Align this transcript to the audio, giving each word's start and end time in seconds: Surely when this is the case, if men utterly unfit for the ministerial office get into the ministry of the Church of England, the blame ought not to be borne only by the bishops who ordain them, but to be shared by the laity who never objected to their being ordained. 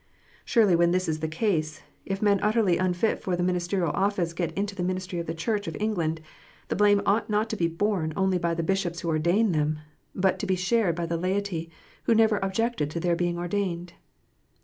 Surely 0.43 0.75
when 0.75 0.89
this 0.89 1.07
is 1.07 1.19
the 1.19 1.27
case, 1.27 1.83
if 2.07 2.23
men 2.23 2.39
utterly 2.41 2.79
unfit 2.79 3.21
for 3.21 3.35
the 3.35 3.43
ministerial 3.43 3.91
office 3.91 4.33
get 4.33 4.51
into 4.57 4.73
the 4.73 4.81
ministry 4.81 5.19
of 5.19 5.27
the 5.27 5.33
Church 5.35 5.67
of 5.67 5.77
England, 5.79 6.21
the 6.69 6.75
blame 6.75 7.03
ought 7.05 7.29
not 7.29 7.51
to 7.51 7.55
be 7.55 7.67
borne 7.67 8.11
only 8.15 8.39
by 8.39 8.55
the 8.55 8.63
bishops 8.63 9.01
who 9.01 9.09
ordain 9.09 9.51
them, 9.51 9.77
but 10.15 10.39
to 10.39 10.47
be 10.47 10.55
shared 10.55 10.95
by 10.95 11.05
the 11.05 11.17
laity 11.17 11.69
who 12.05 12.15
never 12.15 12.39
objected 12.41 12.89
to 12.89 12.99
their 12.99 13.15
being 13.15 13.37
ordained. 13.37 13.93